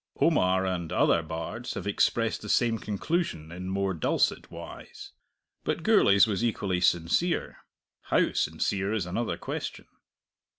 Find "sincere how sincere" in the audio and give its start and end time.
6.81-8.93